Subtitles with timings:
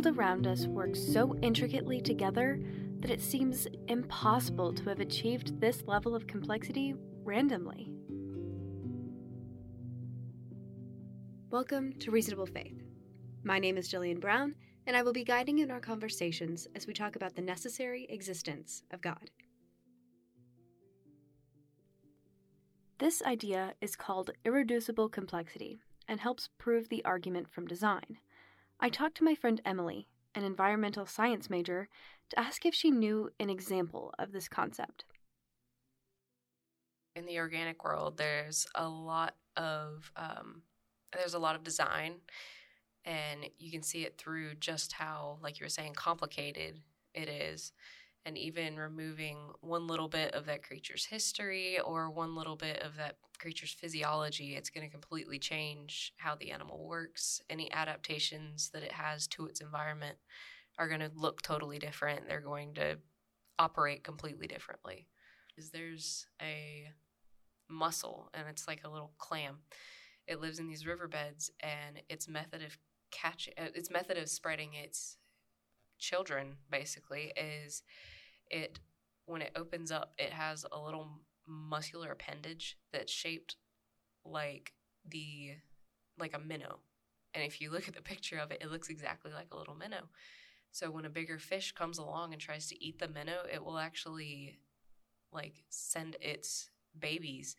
[0.00, 2.58] The world around us works so intricately together
[3.00, 7.92] that it seems impossible to have achieved this level of complexity randomly.
[11.50, 12.82] Welcome to Reasonable Faith.
[13.44, 14.54] My name is Jillian Brown,
[14.86, 18.06] and I will be guiding you in our conversations as we talk about the necessary
[18.08, 19.30] existence of God.
[22.96, 25.78] This idea is called irreducible complexity
[26.08, 28.16] and helps prove the argument from design.
[28.80, 31.88] I talked to my friend Emily, an environmental science major,
[32.30, 35.04] to ask if she knew an example of this concept.
[37.14, 40.62] In the organic world, there's a lot of um,
[41.12, 42.14] there's a lot of design
[43.04, 46.80] and you can see it through just how like you were saying complicated
[47.14, 47.72] it is
[48.26, 52.96] and even removing one little bit of that creature's history or one little bit of
[52.96, 57.40] that creature's physiology it's going to completely change how the animal works.
[57.48, 60.18] Any adaptations that it has to its environment
[60.78, 62.28] are going to look totally different.
[62.28, 62.98] They're going to
[63.58, 65.06] operate completely differently.
[65.56, 66.88] Is there's a
[67.68, 69.58] mussel and it's like a little clam.
[70.26, 72.76] It lives in these riverbeds and its method of
[73.10, 75.16] catching uh, its method of spreading its
[76.00, 77.82] children basically is
[78.50, 78.80] it
[79.26, 83.56] when it opens up it has a little muscular appendage that's shaped
[84.24, 84.72] like
[85.08, 85.52] the
[86.18, 86.80] like a minnow.
[87.32, 89.74] And if you look at the picture of it it looks exactly like a little
[89.74, 90.08] minnow.
[90.72, 93.78] So when a bigger fish comes along and tries to eat the minnow it will
[93.78, 94.58] actually
[95.32, 97.56] like send its babies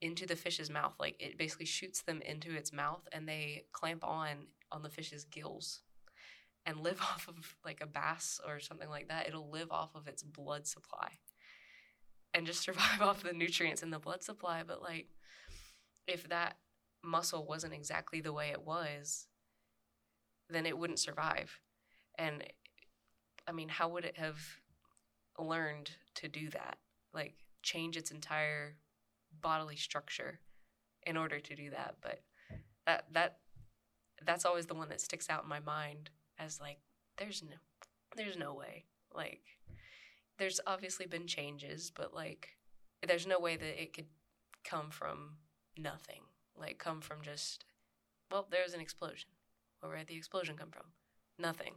[0.00, 0.94] into the fish's mouth.
[1.00, 5.24] Like it basically shoots them into its mouth and they clamp on on the fish's
[5.24, 5.80] gills
[6.66, 9.28] and live off of like a bass or something like that.
[9.28, 11.12] It'll live off of its blood supply
[12.34, 14.62] and just survive off the nutrients in the blood supply.
[14.66, 15.06] But like
[16.06, 16.56] if that
[17.02, 19.26] muscle wasn't exactly the way it was,
[20.50, 21.60] then it wouldn't survive.
[22.18, 22.44] And
[23.48, 24.38] I mean, how would it have
[25.38, 26.78] learned to do that?
[27.14, 28.76] Like change its entire
[29.40, 30.40] bodily structure
[31.04, 31.96] in order to do that.
[32.00, 32.22] But
[32.86, 33.38] that that
[34.24, 36.78] that's always the one that sticks out in my mind as like
[37.18, 37.56] there's no
[38.16, 38.84] there's no way.
[39.14, 39.42] Like
[40.38, 42.56] there's obviously been changes, but like
[43.06, 44.06] there's no way that it could
[44.64, 45.36] come from
[45.78, 46.22] nothing.
[46.58, 47.64] Like come from just
[48.30, 49.30] well, there's an explosion.
[49.80, 50.86] Where did the explosion come from?
[51.38, 51.74] Nothing.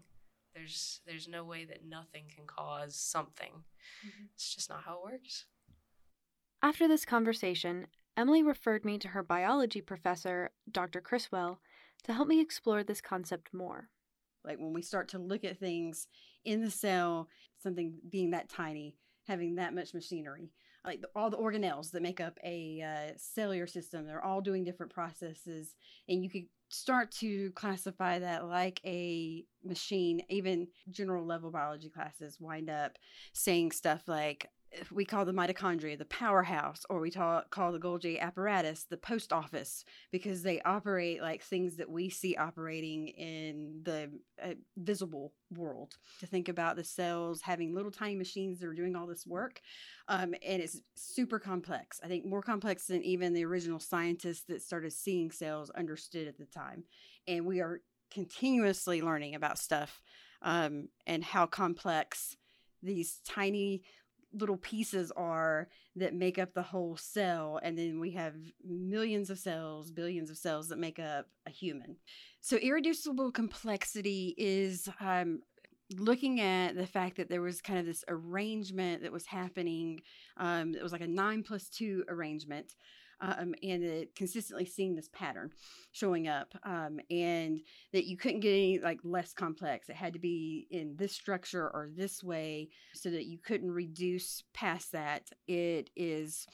[0.53, 3.51] There's there's no way that nothing can cause something.
[4.05, 4.25] Mm-hmm.
[4.33, 5.45] It's just not how it works.
[6.61, 7.87] After this conversation,
[8.17, 10.99] Emily referred me to her biology professor, Dr.
[10.99, 11.61] Criswell
[12.03, 13.89] to help me explore this concept more.
[14.44, 16.07] Like when we start to look at things
[16.45, 17.29] in the cell,
[17.61, 18.95] something being that tiny,
[19.27, 20.51] having that much machinery,
[20.85, 24.94] like all the organelles that make up a uh, cellular system, they're all doing different
[24.94, 25.75] processes,
[26.07, 30.22] and you could start to classify that like a machine.
[30.29, 32.97] Even general level biology classes wind up
[33.33, 34.50] saying stuff like
[34.91, 39.84] we call the mitochondria the powerhouse, or we call the Golgi apparatus the post office
[40.12, 44.12] because they operate like things that we see operating in the
[44.44, 45.96] uh, visible world.
[46.19, 49.62] To think about the cells having little tiny machines that are doing all this work,
[50.07, 52.00] um, and it's super complex.
[52.03, 56.38] I think more complex than even the original scientists that started seeing cells understood at
[56.38, 56.84] the time.
[57.28, 57.81] And we are
[58.12, 60.01] continuously learning about stuff
[60.41, 62.36] um, and how complex
[62.81, 63.84] these tiny
[64.34, 69.40] little pieces are that make up the whole cell and then we have millions of
[69.40, 71.95] cells billions of cells that make up a human.
[72.41, 75.41] So irreducible complexity is um,
[75.97, 80.00] looking at the fact that there was kind of this arrangement that was happening
[80.38, 82.75] um, it was like a nine plus two arrangement
[83.22, 85.52] um, and it consistently seeing this pattern
[85.91, 87.62] showing up um, and
[87.94, 89.90] that you couldn't get any like less complex.
[89.90, 94.44] It had to be in this structure or this way so that you couldn't reduce
[94.54, 95.30] past that.
[95.48, 96.48] It is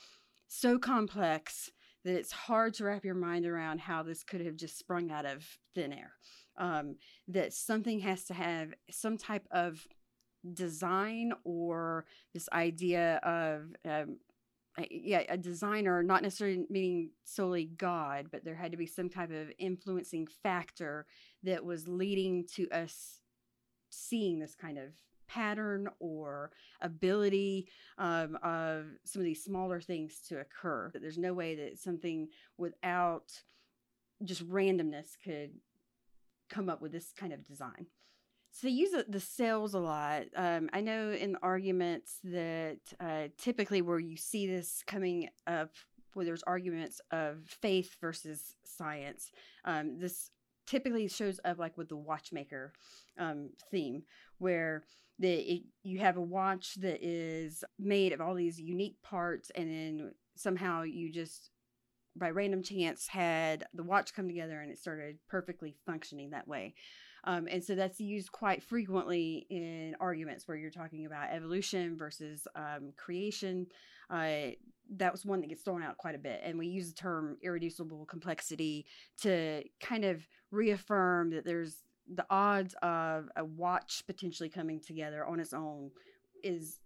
[0.47, 1.71] so complex
[2.03, 5.25] that it's hard to wrap your mind around how this could have just sprung out
[5.25, 6.13] of thin air
[6.57, 6.95] um,
[7.27, 9.87] that something has to have some type of
[10.53, 14.17] design or this idea of um,
[14.89, 19.31] yeah, a designer, not necessarily meaning solely God, but there had to be some type
[19.31, 21.05] of influencing factor
[21.43, 23.21] that was leading to us
[23.89, 24.89] seeing this kind of
[25.27, 26.51] pattern or
[26.81, 27.67] ability
[27.97, 30.91] um, of some of these smaller things to occur.
[30.93, 32.27] There's no way that something
[32.57, 33.31] without
[34.23, 35.51] just randomness could
[36.49, 37.87] come up with this kind of design.
[38.55, 40.27] So they use the cells a lot.
[40.33, 45.71] Um, I know in the arguments that uh, typically where you see this coming up,
[46.13, 49.29] where there's arguments of faith versus science,
[49.65, 50.29] um, this
[50.65, 52.71] typically shows up like with the watchmaker
[53.19, 54.03] um, theme,
[54.37, 54.85] where
[55.19, 59.69] the it, you have a watch that is made of all these unique parts, and
[59.69, 61.49] then somehow you just
[62.15, 66.73] by random chance had the watch come together and it started perfectly functioning that way.
[67.25, 72.47] Um, and so that's used quite frequently in arguments where you're talking about evolution versus
[72.55, 73.67] um, creation.
[74.09, 74.51] Uh,
[74.97, 76.41] that was one that gets thrown out quite a bit.
[76.43, 78.85] And we use the term irreducible complexity
[79.21, 81.83] to kind of reaffirm that there's
[82.13, 85.89] the odds of a watch potentially coming together on its own
[86.43, 86.79] is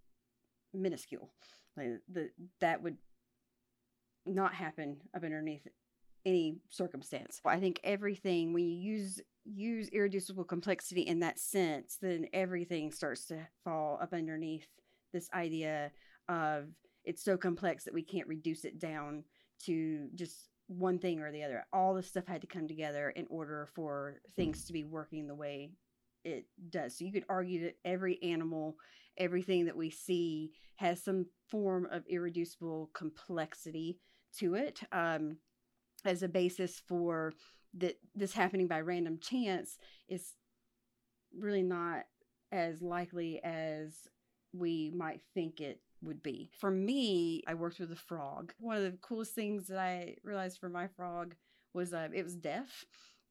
[0.72, 1.30] minuscule.
[1.76, 2.96] Like the, that would
[4.26, 5.66] not happen up underneath
[6.24, 7.40] any circumstance.
[7.44, 13.26] I think everything when you use use irreducible complexity in that sense, then everything starts
[13.26, 14.66] to fall up underneath
[15.12, 15.90] this idea
[16.28, 16.66] of
[17.04, 19.24] it's so complex that we can't reduce it down
[19.64, 21.64] to just one thing or the other.
[21.72, 25.34] All this stuff had to come together in order for things to be working the
[25.34, 25.72] way
[26.24, 26.96] it does.
[26.96, 28.76] So you could argue that every animal,
[29.16, 33.98] everything that we see has some form of irreducible complexity
[34.38, 35.36] to it um,
[36.06, 37.32] as a basis for
[37.78, 40.34] that this happening by random chance is
[41.36, 42.04] really not
[42.52, 44.08] as likely as
[44.52, 46.50] we might think it would be.
[46.58, 48.52] For me, I worked with a frog.
[48.58, 51.34] One of the coolest things that I realized for my frog
[51.74, 52.84] was uh, it was deaf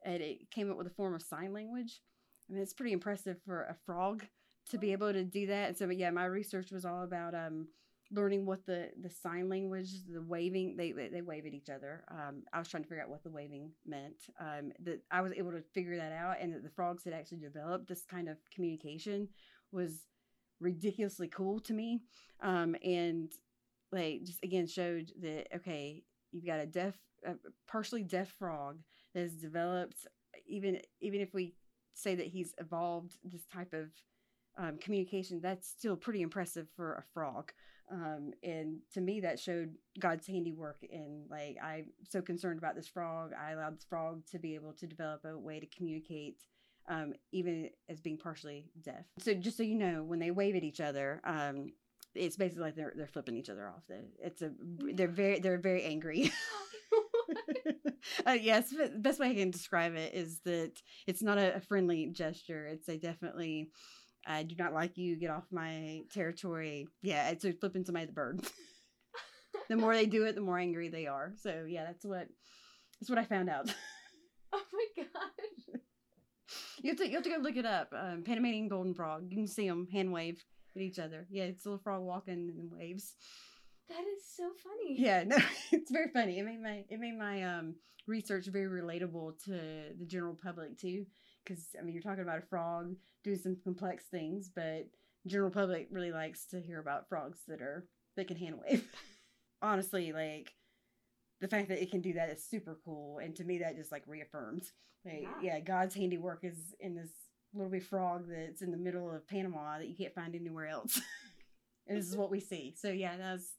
[0.06, 2.02] and it came up with a form of sign language.
[2.50, 4.24] I mean, it's pretty impressive for a frog
[4.70, 5.70] to be able to do that.
[5.70, 7.68] And so, yeah, my research was all about um,
[8.12, 12.04] learning what the the sign language, the waving, they they wave at each other.
[12.10, 14.16] Um, I was trying to figure out what the waving meant.
[14.40, 17.40] Um, that I was able to figure that out, and that the frogs had actually
[17.40, 19.28] developed this kind of communication
[19.72, 20.06] was
[20.60, 22.02] ridiculously cool to me.
[22.42, 23.32] Um, and
[23.92, 26.96] like just again showed that okay, you've got a deaf,
[27.26, 27.36] a
[27.68, 28.80] partially deaf frog
[29.14, 30.08] that has developed.
[30.48, 31.54] Even even if we
[31.94, 33.90] say that he's evolved this type of
[34.60, 37.52] um, communication, that's still pretty impressive for a frog.
[37.92, 40.78] Um, and to me, that showed God's handiwork.
[40.92, 43.32] And like, I'm so concerned about this frog.
[43.40, 46.44] I allowed this frog to be able to develop a way to communicate,
[46.88, 49.06] um, even as being partially deaf.
[49.20, 51.72] So, just so you know, when they wave at each other, um,
[52.14, 53.84] it's basically like they're they're flipping each other off.
[54.20, 54.52] It's a
[54.94, 56.32] they're very they're very angry.
[58.26, 61.60] uh, yes, the best way I can describe it is that it's not a, a
[61.62, 62.68] friendly gesture.
[62.68, 63.70] It's a definitely
[64.30, 65.16] I do not like you.
[65.16, 66.88] Get off my territory.
[67.02, 68.42] Yeah, it's like flipping somebody the bird.
[69.70, 71.34] the more they do it, the more angry they are.
[71.42, 72.28] So yeah, that's what
[73.02, 73.74] that's what I found out.
[74.54, 75.82] oh my gosh.
[76.82, 77.92] You have to you have to go look it up.
[77.92, 79.26] Um, Panamanian golden frog.
[79.30, 80.44] You can see them hand wave
[80.76, 81.28] at each other.
[81.30, 83.16] Yeah, it's a little frog walking in waves.
[83.90, 84.96] That is so funny.
[85.00, 85.38] Yeah, no,
[85.72, 86.38] it's very funny.
[86.38, 87.76] It made my it made my um
[88.08, 91.06] research very relatable to the general public too
[91.50, 94.88] because I mean you're talking about a frog doing some complex things, but
[95.28, 98.86] general public really likes to hear about frogs that are that can hand wave.
[99.62, 100.54] Honestly, like
[101.42, 103.92] the fact that it can do that is super cool, and to me that just
[103.92, 104.72] like reaffirms,
[105.06, 107.12] like yeah, yeah God's handiwork is in this
[107.54, 111.02] little bit frog that's in the middle of Panama that you can't find anywhere else.
[111.88, 112.76] and this is what we see.
[112.78, 113.54] So yeah, that was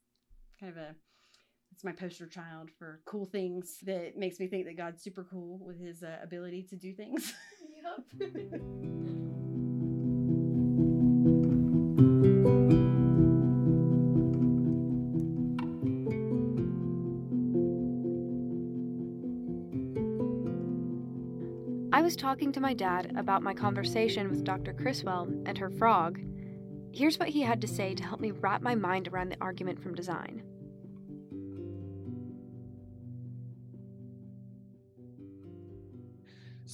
[0.61, 0.95] kind of a
[1.81, 5.59] it's my poster child for cool things that makes me think that God's super cool
[5.65, 7.33] with his uh, ability to do things.
[21.95, 24.75] I was talking to my dad about my conversation with Dr.
[24.75, 26.21] Criswell and her frog.
[26.93, 29.83] Here's what he had to say to help me wrap my mind around the argument
[29.83, 30.43] from design.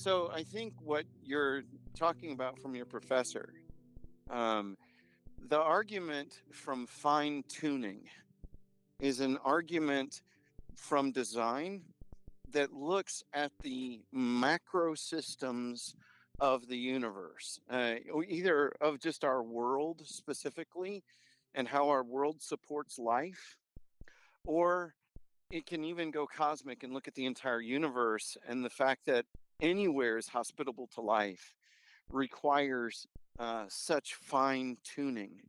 [0.06, 1.64] So I think what you're
[1.98, 3.48] talking about from your professor,
[4.30, 4.76] um,
[5.48, 8.02] the argument from fine tuning
[9.00, 10.22] is an argument
[10.76, 11.82] from design
[12.52, 15.96] that looks at the macro systems
[16.38, 17.94] of the universe, uh,
[18.28, 21.02] either of just our world specifically
[21.56, 23.56] and how our world supports life,
[24.46, 24.94] or
[25.50, 29.26] it can even go cosmic and look at the entire universe and the fact that
[29.60, 31.54] anywhere is hospitable to life
[32.10, 33.06] requires
[33.38, 35.40] uh, such fine tuning.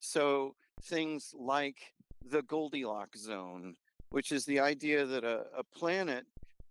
[0.00, 1.94] So things like
[2.30, 3.76] the Goldilocks zone,
[4.10, 6.26] which is the idea that a, a planet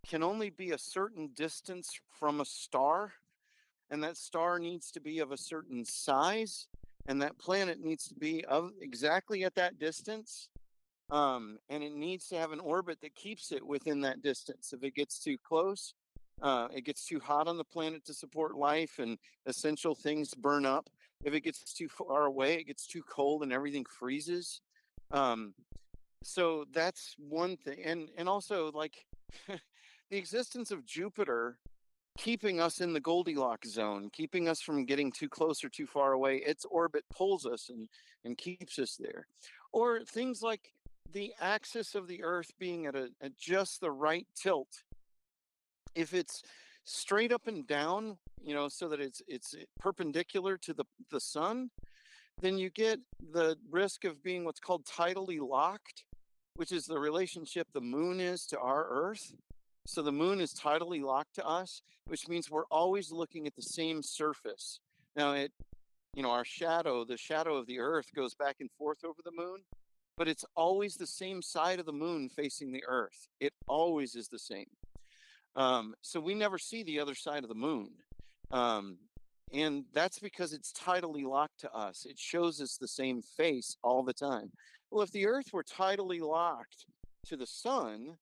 [0.07, 3.13] can only be a certain distance from a star,
[3.89, 6.67] and that star needs to be of a certain size,
[7.07, 10.49] and that planet needs to be of exactly at that distance.
[11.09, 14.73] Um, and it needs to have an orbit that keeps it within that distance.
[14.73, 15.93] If it gets too close,
[16.41, 20.65] Uh, it gets too hot on the planet to support life, and essential things burn
[20.65, 20.89] up.
[21.23, 24.59] If it gets too far away, it gets too cold, and everything freezes.
[25.11, 25.53] Um,
[26.23, 29.05] so that's one thing, and and also like
[29.47, 31.59] the existence of Jupiter
[32.17, 36.13] keeping us in the Goldilocks zone, keeping us from getting too close or too far
[36.13, 36.37] away.
[36.37, 37.87] Its orbit pulls us and,
[38.23, 39.27] and keeps us there.
[39.71, 40.73] Or things like
[41.11, 44.83] the axis of the Earth being at, a, at just the right tilt.
[45.95, 46.43] If it's
[46.85, 51.19] straight up and down, you know, so that it's it's eh, perpendicular to the, the
[51.19, 51.69] sun,
[52.41, 52.99] then you get
[53.31, 56.03] the risk of being what's called tidally locked,
[56.55, 59.33] which is the relationship the moon is to our Earth.
[59.85, 63.61] So the moon is tidally locked to us, which means we're always looking at the
[63.61, 64.79] same surface.
[65.15, 65.51] Now, it,
[66.15, 69.31] you know, our shadow, the shadow of the earth goes back and forth over the
[69.31, 69.59] moon,
[70.17, 73.27] but it's always the same side of the moon facing the earth.
[73.39, 74.67] It always is the same.
[75.55, 77.89] Um, so we never see the other side of the moon.
[78.51, 78.97] Um,
[79.53, 82.05] and that's because it's tidally locked to us.
[82.09, 84.51] It shows us the same face all the time.
[84.89, 86.85] Well, if the earth were tidally locked
[87.27, 88.17] to the sun,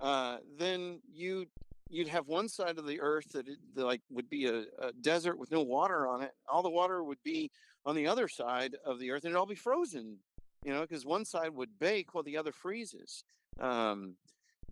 [0.00, 1.46] uh, then you
[1.88, 5.38] you'd have one side of the earth that, it, like would be a, a, desert
[5.38, 6.32] with no water on it.
[6.50, 7.50] All the water would be
[7.84, 10.16] on the other side of the earth, and it'd all be frozen.
[10.64, 13.24] You know, because one side would bake while the other freezes.
[13.60, 14.14] Um,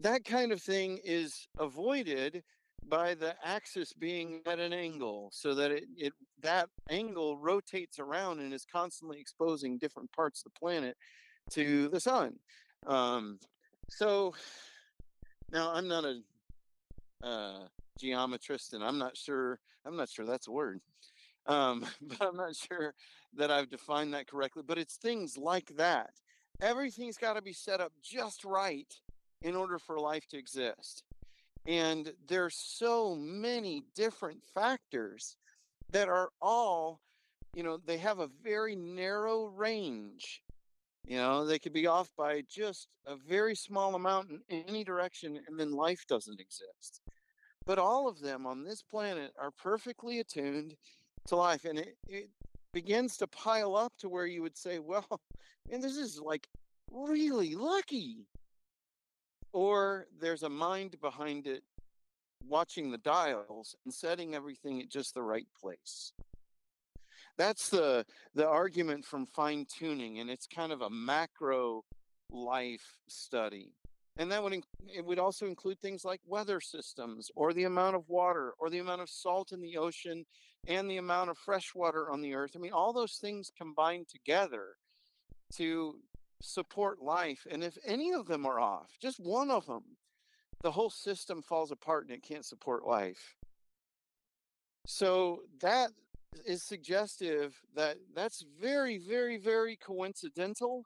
[0.00, 2.42] that kind of thing is avoided
[2.88, 8.40] by the axis being at an angle so that it, it that angle rotates around
[8.40, 10.96] and is constantly exposing different parts of the planet
[11.50, 12.34] to the sun
[12.86, 13.38] um,
[13.90, 14.32] so
[15.52, 16.20] now, I'm not a
[17.24, 17.66] uh,
[18.00, 19.58] geometrist, and I'm not sure.
[19.84, 20.80] I'm not sure that's a word,
[21.46, 22.94] um, but I'm not sure
[23.36, 24.62] that I've defined that correctly.
[24.66, 26.10] But it's things like that.
[26.60, 28.92] Everything's got to be set up just right
[29.42, 31.04] in order for life to exist.
[31.66, 35.36] And there's so many different factors
[35.90, 37.00] that are all,
[37.54, 40.42] you know, they have a very narrow range
[41.04, 45.40] you know, they could be off by just a very small amount in any direction,
[45.46, 47.00] and then life doesn't exist.
[47.66, 50.76] But all of them on this planet are perfectly attuned
[51.26, 52.30] to life, and it, it
[52.72, 55.20] begins to pile up to where you would say, well,
[55.70, 56.48] and this is like
[56.90, 58.26] really lucky.
[59.52, 61.62] Or there's a mind behind it
[62.46, 66.12] watching the dials and setting everything at just the right place.
[67.36, 68.04] That's the
[68.34, 71.84] the argument from fine tuning and it's kind of a macro
[72.30, 73.72] life study
[74.20, 74.52] and that would
[74.86, 78.78] it would also include things like weather systems or the amount of water or the
[78.78, 80.26] amount of salt in the ocean
[80.66, 82.52] and the amount of fresh water on the earth.
[82.54, 84.76] I mean all those things combined together
[85.54, 85.94] to
[86.40, 89.82] support life and if any of them are off just one of them
[90.62, 93.36] the whole system falls apart and it can't support life
[94.86, 95.90] so that
[96.44, 100.84] is suggestive that that's very, very, very coincidental,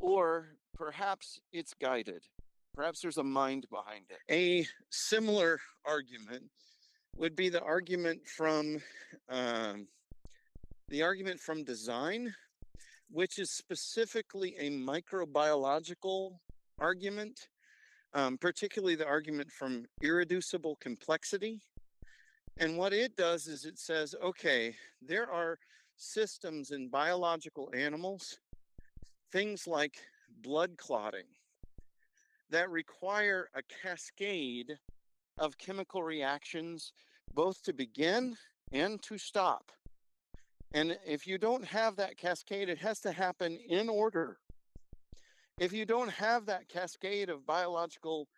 [0.00, 2.22] or perhaps it's guided.
[2.74, 4.18] Perhaps there's a mind behind it.
[4.32, 6.44] A similar argument
[7.16, 8.80] would be the argument from
[9.28, 9.86] um,
[10.88, 12.34] the argument from design,
[13.10, 16.32] which is specifically a microbiological
[16.78, 17.48] argument,
[18.14, 21.60] um, particularly the argument from irreducible complexity.
[22.58, 25.58] And what it does is it says, okay, there are
[25.96, 28.38] systems in biological animals,
[29.32, 29.96] things like
[30.42, 31.26] blood clotting,
[32.50, 34.78] that require a cascade
[35.38, 36.92] of chemical reactions,
[37.32, 38.36] both to begin
[38.72, 39.72] and to stop.
[40.72, 44.38] And if you don't have that cascade, it has to happen in order.
[45.58, 48.28] If you don't have that cascade of biological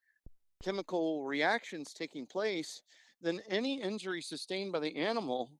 [0.62, 2.82] chemical reactions taking place,
[3.22, 5.50] then any injury sustained by the animal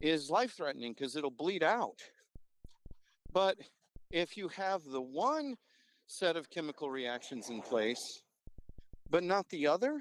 [0.00, 1.98] is life threatening because it'll bleed out.
[3.32, 3.56] But
[4.10, 5.56] if you have the one
[6.06, 8.22] set of chemical reactions in place,
[9.08, 10.00] but not the other,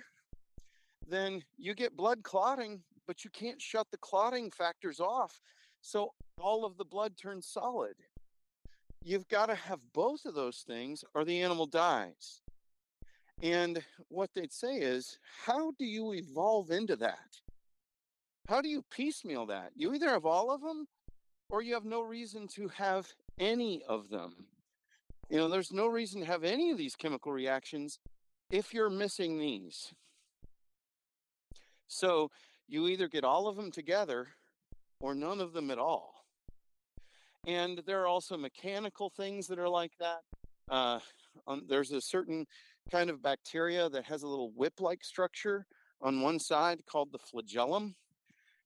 [1.07, 5.39] then you get blood clotting, but you can't shut the clotting factors off.
[5.89, 7.95] So all of the blood turns solid.
[9.03, 12.41] You've got to have both of those things or the animal dies.
[13.41, 15.17] And what they'd say is,
[15.47, 17.41] how do you evolve into that?
[18.47, 19.71] How do you piecemeal that?
[19.75, 20.85] You either have all of them
[21.49, 23.07] or you have no reason to have
[23.39, 24.45] any of them.
[25.27, 27.97] You know, there's no reason to have any of these chemical reactions
[28.51, 29.91] if you're missing these.
[31.87, 32.29] So
[32.67, 34.27] you either get all of them together
[35.01, 36.13] or none of them at all.
[37.47, 40.19] And there are also mechanical things that are like that.
[40.69, 40.99] Uh,
[41.47, 42.45] um, there's a certain
[42.91, 45.65] kind of bacteria that has a little whip like structure
[46.01, 47.95] on one side called the flagellum.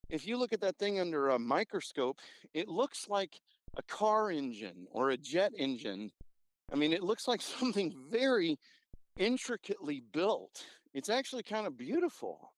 [0.10, 2.20] If you look at that thing under a microscope,
[2.54, 3.40] it looks like
[3.78, 6.12] a car engine or a jet engine.
[6.72, 8.58] I mean, it looks like something very
[9.18, 10.64] intricately built.
[10.94, 12.53] It's actually kind of beautiful.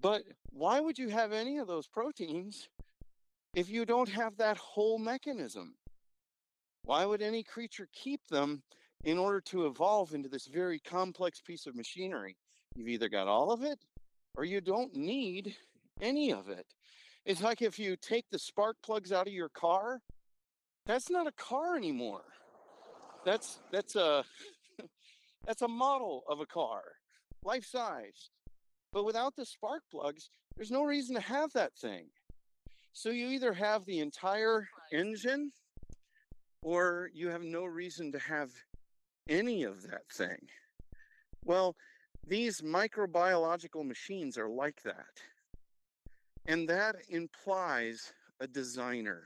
[0.00, 2.68] But why would you have any of those proteins
[3.54, 5.74] if you don't have that whole mechanism?
[6.82, 8.62] Why would any creature keep them
[9.04, 12.36] in order to evolve into this very complex piece of machinery?
[12.74, 13.78] You've either got all of it
[14.36, 15.56] or you don't need
[16.00, 16.66] any of it.
[17.24, 20.00] It's like if you take the spark plugs out of your car,
[20.84, 22.22] that's not a car anymore.
[23.24, 24.24] That's that's a
[25.44, 26.82] that's a model of a car,
[27.42, 28.30] life size.
[28.96, 32.06] But without the spark plugs, there's no reason to have that thing.
[32.94, 35.52] So you either have the entire engine
[36.62, 38.52] or you have no reason to have
[39.28, 40.38] any of that thing.
[41.44, 41.76] Well,
[42.26, 45.20] these microbiological machines are like that.
[46.46, 49.24] And that implies a designer.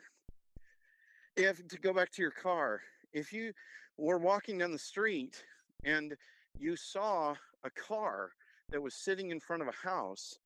[1.36, 2.80] If to go back to your car,
[3.12, 3.52] if you
[3.96, 5.44] were walking down the street
[5.84, 6.16] and
[6.58, 8.32] you saw a car
[8.70, 10.38] that was sitting in front of a house,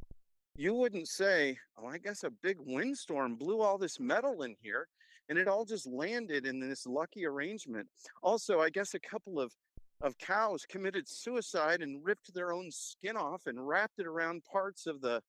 [0.56, 4.88] you wouldn't say, Oh, I guess a big windstorm blew all this metal in here
[5.28, 7.88] and it all just landed in this lucky arrangement.
[8.22, 9.52] Also, I guess a couple of
[10.00, 14.86] of cows committed suicide and ripped their own skin off and wrapped it around parts
[14.86, 15.22] of the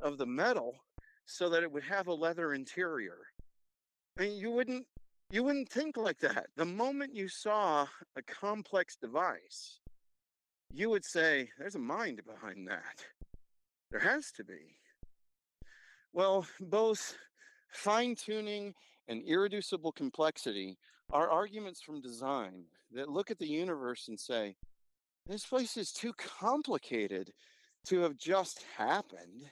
[0.00, 0.76] of the metal
[1.26, 3.18] so that it would have a leather interior.
[4.18, 4.86] I mean, you wouldn't
[5.30, 6.46] you wouldn't think like that.
[6.56, 9.79] The moment you saw a complex device,
[10.72, 13.04] you would say, there's a mind behind that.
[13.90, 14.76] There has to be.
[16.12, 17.16] Well, both
[17.72, 18.74] fine tuning
[19.08, 20.78] and irreducible complexity
[21.12, 24.56] are arguments from design that look at the universe and say,
[25.26, 27.32] this place is too complicated
[27.86, 29.50] to have just happened.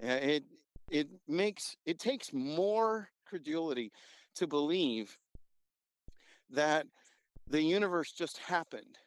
[0.00, 0.44] It
[0.90, 3.92] it makes it takes more credulity
[4.36, 5.16] to believe
[6.50, 6.86] that
[7.48, 8.98] the universe just happened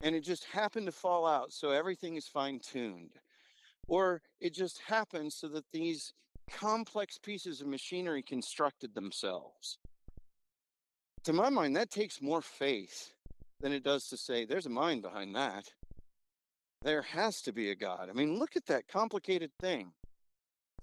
[0.00, 3.18] and it just happened to fall out so everything is fine tuned
[3.86, 6.12] or it just happened so that these
[6.50, 9.78] complex pieces of machinery constructed themselves.
[11.24, 13.12] To my mind that takes more faith
[13.60, 15.64] than it does to say there's a mind behind that.
[16.82, 18.08] There has to be a god.
[18.08, 19.92] I mean look at that complicated thing.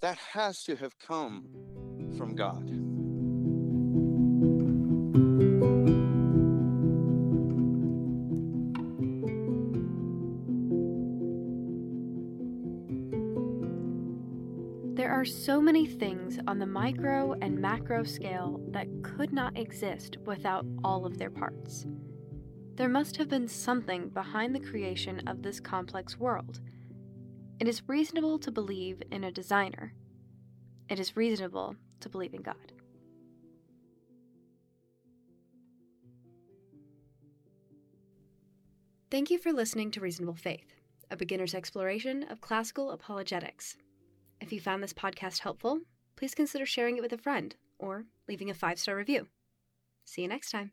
[0.01, 1.47] That has to have come
[2.17, 2.84] from God.
[15.25, 20.17] There are so many things on the micro and macro scale that could not exist
[20.23, 21.87] without all of their parts.
[22.75, 26.61] There must have been something behind the creation of this complex world
[27.59, 29.95] it is reasonable to believe in a designer.
[30.89, 32.73] It is reasonable to believe in God.
[39.09, 40.75] Thank you for listening to Reasonable Faith,
[41.09, 43.77] a beginner's exploration of classical apologetics.
[44.41, 45.81] If you found this podcast helpful,
[46.15, 49.27] please consider sharing it with a friend or leaving a five star review.
[50.03, 50.71] See you next time.